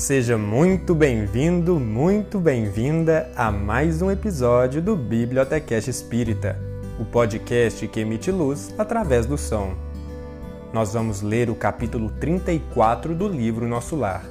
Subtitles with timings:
[0.00, 6.58] Seja muito bem-vindo, muito bem-vinda a mais um episódio do Bibliotecast Espírita,
[6.98, 9.74] o podcast que emite luz através do som.
[10.72, 14.24] Nós vamos ler o capítulo 34 do livro Nosso Lar,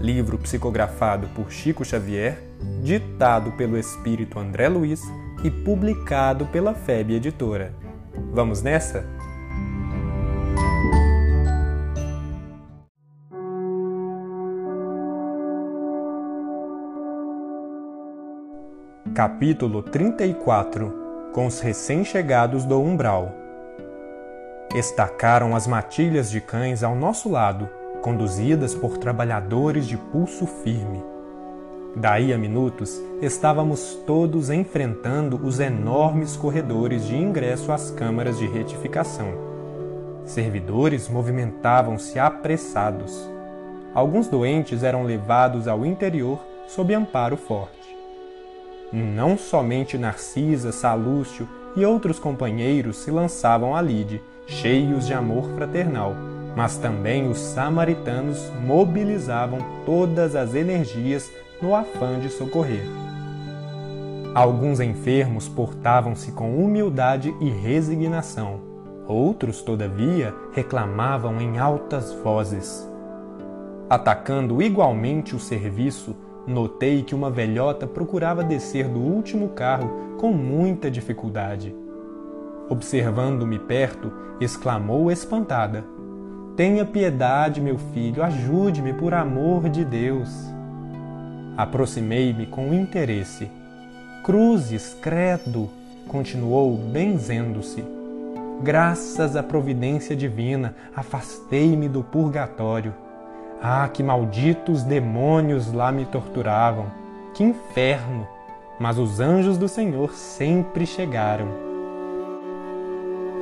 [0.00, 2.40] livro psicografado por Chico Xavier,
[2.84, 5.02] ditado pelo espírito André Luiz
[5.42, 7.74] e publicado pela FEB Editora.
[8.32, 9.15] Vamos nessa?
[19.16, 23.32] Capítulo 34 Com os recém-chegados do umbral.
[24.74, 27.66] Estacaram as matilhas de cães ao nosso lado,
[28.02, 31.02] conduzidas por trabalhadores de pulso firme.
[31.96, 39.32] Daí a minutos, estávamos todos enfrentando os enormes corredores de ingresso às câmaras de retificação.
[40.26, 43.18] Servidores movimentavam-se apressados.
[43.94, 47.85] Alguns doentes eram levados ao interior sob amparo forte.
[48.92, 56.14] Não somente Narcisa, Salúcio e outros companheiros se lançavam à lide, cheios de amor fraternal,
[56.56, 62.84] mas também os samaritanos mobilizavam todas as energias no afã de socorrer.
[64.34, 68.60] Alguns enfermos portavam-se com humildade e resignação.
[69.08, 72.86] Outros, todavia, reclamavam em altas vozes.
[73.88, 76.14] Atacando igualmente o serviço,
[76.46, 81.74] Notei que uma velhota procurava descer do último carro com muita dificuldade.
[82.68, 85.84] Observando-me perto, exclamou espantada:
[86.56, 90.30] Tenha piedade, meu filho, ajude-me por amor de Deus.
[91.56, 93.50] Aproximei-me com interesse.
[94.22, 95.68] Cruzes, credo,
[96.06, 97.84] continuou benzendo-se.
[98.62, 102.94] Graças à providência divina, afastei-me do purgatório
[103.62, 106.86] ah, que malditos demônios lá me torturavam!
[107.34, 108.26] Que inferno!
[108.78, 111.48] Mas os anjos do Senhor sempre chegaram.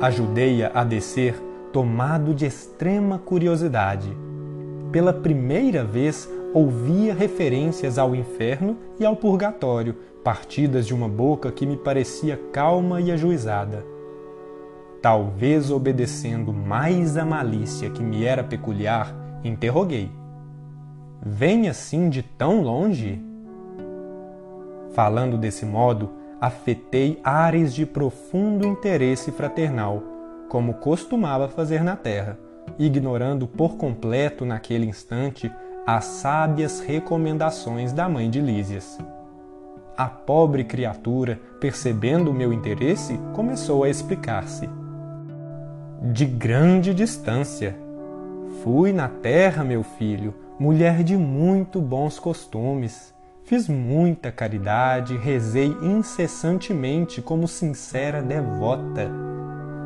[0.01, 1.35] Ajudei-a a descer,
[1.71, 4.15] tomado de extrema curiosidade.
[4.91, 11.65] Pela primeira vez ouvia referências ao inferno e ao purgatório, partidas de uma boca que
[11.65, 13.85] me parecia calma e ajuizada.
[15.01, 19.13] Talvez obedecendo mais à malícia que me era peculiar,
[19.43, 20.11] Interroguei.
[21.21, 23.21] Vem assim de tão longe?
[24.93, 30.03] Falando desse modo, afetei ares de profundo interesse fraternal,
[30.49, 32.37] como costumava fazer na terra,
[32.77, 35.51] ignorando por completo naquele instante
[35.85, 38.97] as sábias recomendações da mãe de Lísias.
[39.97, 44.69] A pobre criatura, percebendo o meu interesse, começou a explicar-se.
[46.01, 47.75] De grande distância,
[48.65, 53.13] Fui na terra, meu filho, mulher de muito bons costumes.
[53.43, 59.07] Fiz muita caridade, rezei incessantemente como sincera devota.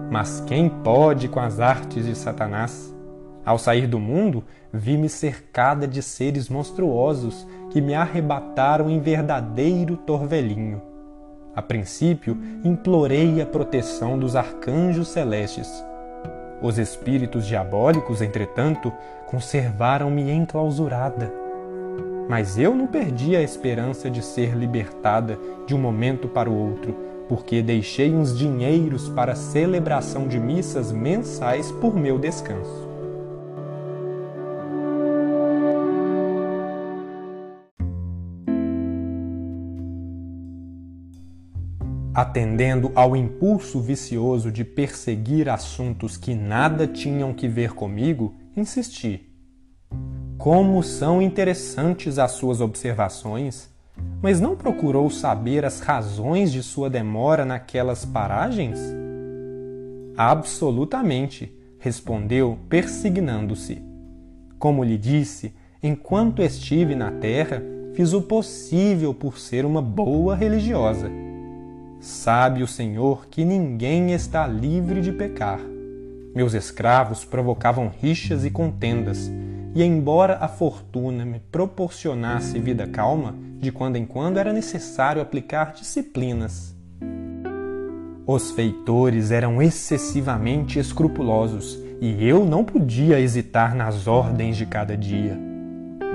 [0.10, 2.96] Mas quem pode com as artes de Satanás?
[3.46, 10.82] Ao sair do mundo, vi-me cercada de seres monstruosos que me arrebataram em verdadeiro torvelinho.
[11.54, 15.89] A princípio, implorei a proteção dos arcanjos celestes
[16.62, 18.92] os espíritos diabólicos, entretanto,
[19.28, 21.32] conservaram-me enclausurada.
[22.28, 26.96] Mas eu não perdi a esperança de ser libertada de um momento para o outro,
[27.28, 32.89] porque deixei uns dinheiros para celebração de missas mensais por meu descanso.
[42.14, 49.30] Atendendo ao impulso vicioso de perseguir assuntos que nada tinham que ver comigo, insisti.
[50.38, 53.70] Como são interessantes as suas observações,
[54.24, 58.80] mas não procurou saber as razões de sua demora naquelas paragens?
[60.18, 63.84] Absolutamente, respondeu, persignando-se.
[64.58, 67.62] Como lhe disse, enquanto estive na terra,
[67.94, 71.29] fiz o possível por ser uma boa religiosa
[72.00, 75.60] Sabe o Senhor que ninguém está livre de pecar.
[76.34, 79.30] Meus escravos provocavam rixas e contendas,
[79.76, 85.74] e embora a fortuna me proporcionasse vida calma, de quando em quando era necessário aplicar
[85.74, 86.74] disciplinas.
[88.26, 95.38] Os feitores eram excessivamente escrupulosos e eu não podia hesitar nas ordens de cada dia.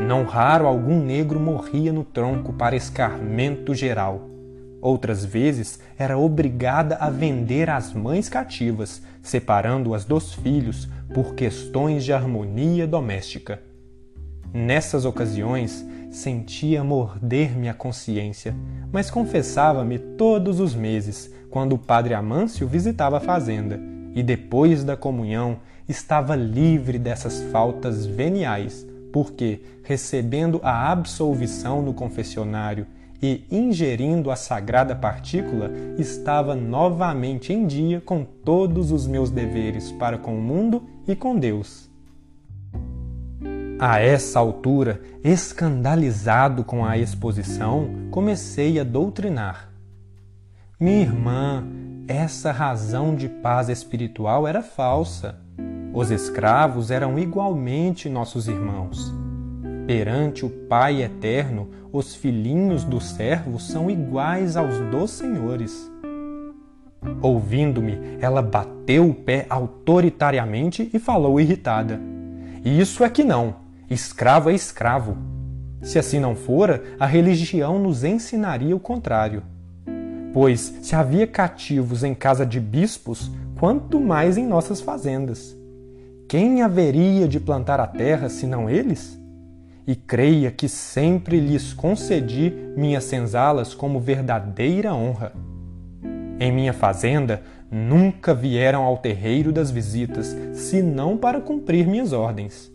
[0.08, 4.33] Não raro algum negro morria no tronco para escarmento geral.
[4.84, 12.12] Outras vezes era obrigada a vender as mães cativas, separando-as dos filhos por questões de
[12.12, 13.62] harmonia doméstica.
[14.52, 18.54] Nessas ocasiões, sentia morder-me a consciência,
[18.92, 23.80] mas confessava-me todos os meses, quando o padre Amâncio visitava a fazenda,
[24.14, 32.86] e depois da comunhão estava livre dessas faltas veniais, porque, recebendo a absolvição no confessionário
[33.22, 40.18] e ingerindo a sagrada partícula, estava novamente em dia com todos os meus deveres para
[40.18, 41.88] com o mundo e com Deus.
[43.78, 49.70] A essa altura, escandalizado com a exposição, comecei a doutrinar.
[50.78, 51.64] Minha irmã,
[52.06, 55.40] essa razão de paz espiritual era falsa.
[55.92, 59.23] Os escravos eram igualmente nossos irmãos.
[59.86, 65.90] Perante o Pai eterno, os filhinhos dos servos são iguais aos dos senhores.
[67.20, 72.00] Ouvindo-me, ela bateu o pé autoritariamente e falou irritada:
[72.64, 73.56] Isso é que não.
[73.90, 75.18] Escravo é escravo.
[75.82, 79.42] Se assim não fora, a religião nos ensinaria o contrário.
[80.32, 85.54] Pois, se havia cativos em casa de bispos, quanto mais em nossas fazendas.
[86.26, 89.22] Quem haveria de plantar a terra senão eles?
[89.86, 95.32] E creia que sempre lhes concedi minhas senzalas como verdadeira honra.
[96.40, 102.72] Em minha fazenda nunca vieram ao terreiro das visitas, senão para cumprir minhas ordens.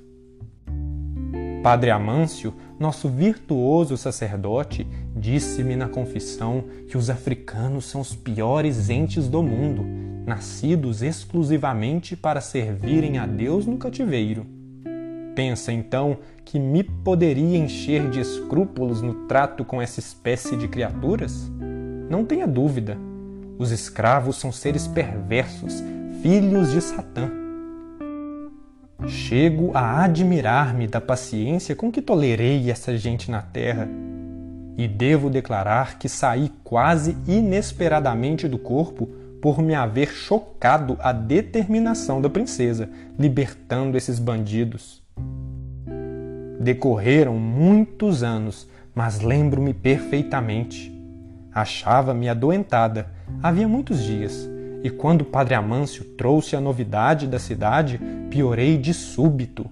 [1.63, 9.27] Padre Amâncio, nosso virtuoso sacerdote, disse-me na confissão que os africanos são os piores entes
[9.27, 14.58] do mundo nascidos exclusivamente para servirem a Deus no cativeiro.
[15.39, 21.49] Pensa então que me poderia encher de escrúpulos no trato com essa espécie de criaturas?
[22.09, 22.97] Não tenha dúvida,
[23.57, 25.81] os escravos são seres perversos,
[26.21, 27.31] filhos de Satã.
[29.07, 33.87] Chego a admirar-me da paciência com que tolerei essa gente na terra.
[34.77, 39.05] E devo declarar que saí quase inesperadamente do corpo
[39.41, 45.01] por me haver chocado a determinação da princesa, libertando esses bandidos.
[46.59, 50.93] Decorreram muitos anos, mas lembro-me perfeitamente.
[51.53, 53.07] Achava-me adoentada,
[53.41, 54.49] havia muitos dias,
[54.83, 59.65] e quando o padre Amâncio trouxe a novidade da cidade, piorei de súbito.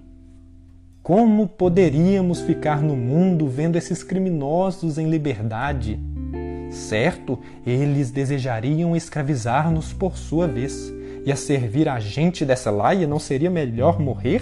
[1.03, 5.99] Como poderíamos ficar no mundo vendo esses criminosos em liberdade?
[6.71, 10.93] Certo, eles desejariam escravizar-nos por sua vez,
[11.25, 14.41] e a servir a gente dessa laia não seria melhor morrer?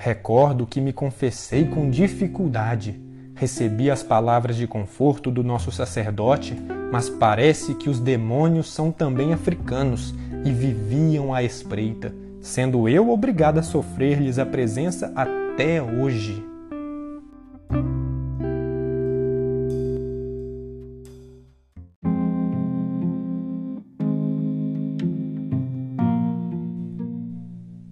[0.00, 3.02] Recordo que me confessei com dificuldade.
[3.34, 6.56] Recebi as palavras de conforto do nosso sacerdote,
[6.92, 10.14] mas parece que os demônios são também africanos
[10.44, 16.44] e viviam à espreita, sendo eu obrigado a sofrer-lhes a presença até hoje.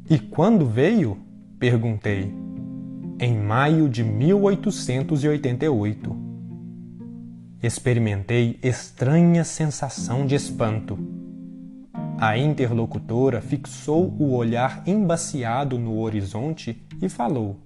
[0.09, 1.26] E quando veio?
[1.59, 2.33] Perguntei.
[3.19, 6.17] Em maio de 1888.
[7.63, 10.99] Experimentei estranha sensação de espanto.
[12.19, 17.57] A interlocutora fixou o olhar embaciado no horizonte e falou: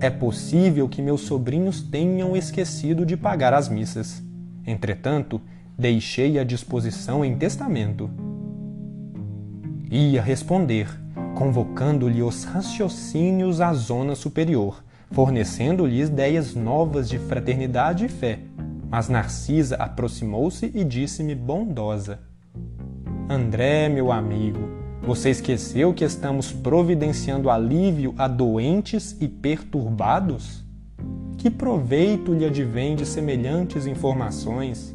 [0.00, 4.20] É possível que meus sobrinhos tenham esquecido de pagar as missas.
[4.66, 5.40] Entretanto,
[5.78, 8.10] deixei à disposição em testamento.
[9.90, 10.88] Ia responder
[11.34, 18.40] convocando-lhe os raciocínios à zona superior, fornecendo-lhe ideias novas de fraternidade e fé.
[18.88, 22.20] Mas Narcisa aproximou-se e disse-me bondosa:
[23.28, 24.68] André, meu amigo,
[25.02, 30.64] você esqueceu que estamos providenciando alívio a doentes e perturbados?
[31.38, 34.94] Que proveito lhe advém de semelhantes informações?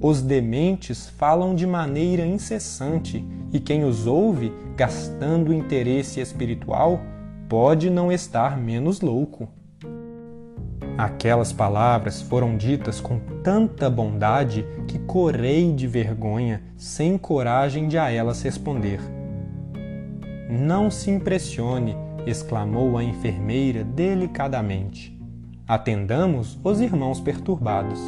[0.00, 7.00] Os dementes falam de maneira incessante e quem os ouve, gastando interesse espiritual,
[7.48, 9.48] pode não estar menos louco.
[10.98, 18.10] Aquelas palavras foram ditas com tanta bondade que corei de vergonha, sem coragem de a
[18.10, 19.00] elas responder.
[20.48, 25.18] Não se impressione, exclamou a enfermeira delicadamente.
[25.66, 28.00] Atendamos os irmãos perturbados.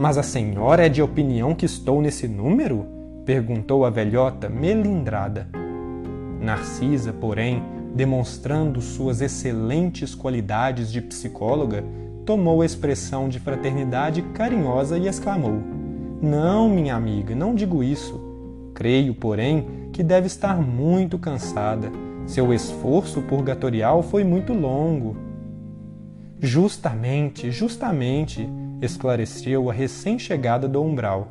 [0.00, 2.86] Mas a senhora é de opinião que estou nesse número?
[3.26, 5.46] perguntou a velhota melindrada.
[6.40, 7.62] Narcisa, porém,
[7.94, 11.84] demonstrando suas excelentes qualidades de psicóloga,
[12.24, 15.60] tomou a expressão de fraternidade carinhosa e exclamou:
[16.22, 18.18] Não, minha amiga, não digo isso.
[18.74, 21.92] Creio, porém, que deve estar muito cansada.
[22.24, 25.14] Seu esforço purgatorial foi muito longo.
[26.40, 28.48] Justamente, justamente,
[28.80, 31.28] esclareceu a recém-chegada do umbral.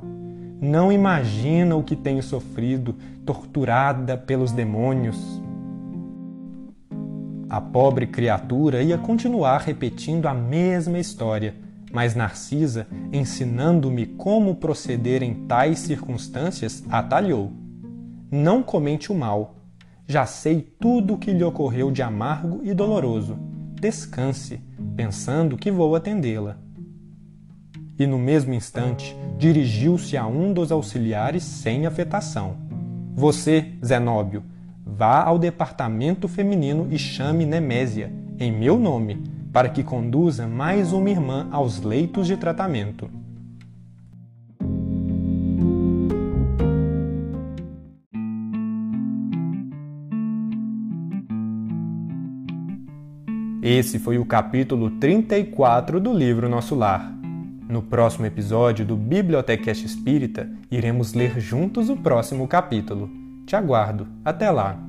[0.62, 5.42] Não imagina o que tenho sofrido, torturada pelos demônios.
[7.50, 11.56] A pobre criatura ia continuar repetindo a mesma história,
[11.92, 17.52] mas Narcisa, ensinando-me como proceder em tais circunstâncias, atalhou.
[18.32, 19.56] Não comente o mal.
[20.06, 23.38] Já sei tudo o que lhe ocorreu de amargo e doloroso.
[23.80, 24.62] Descanse,
[24.96, 26.58] pensando que vou atendê-la.
[28.00, 32.56] E no mesmo instante, dirigiu-se a um dos auxiliares sem afetação.
[33.14, 34.42] Você, Zenóbio,
[34.86, 41.10] vá ao departamento feminino e chame Nemésia, em meu nome, para que conduza mais uma
[41.10, 43.10] irmã aos leitos de tratamento.
[53.62, 57.19] Esse foi o capítulo 34 do livro Nosso Lar.
[57.70, 63.12] No próximo episódio do Bibliotecast Espírita, iremos ler juntos o próximo capítulo.
[63.46, 64.08] Te aguardo.
[64.26, 64.89] Até lá!